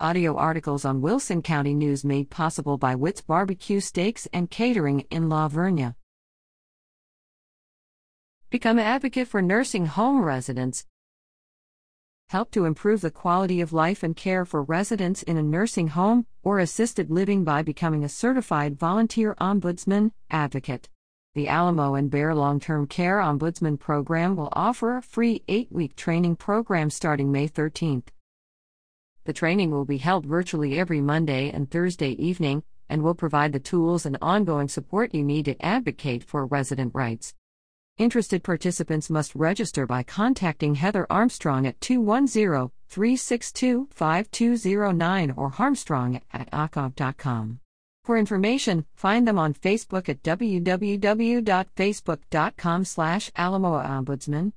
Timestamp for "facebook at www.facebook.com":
49.54-52.84